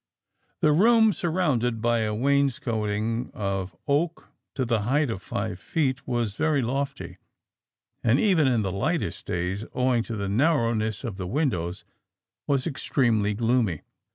[0.61, 6.33] "The room, surrounded by a wainscoting of oak to the height of five feet, was
[6.33, 7.19] very lofty,
[8.03, 11.83] and even in the lightest days, owing to the narrowness of the windows,
[12.47, 13.83] was extremely gloomy.